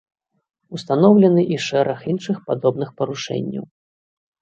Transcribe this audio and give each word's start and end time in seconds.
Устаноўлены 0.77 1.45
і 1.57 1.61
шэраг 1.67 1.99
іншых 2.15 2.43
падобных 2.51 2.89
парушэнняў. 3.03 3.65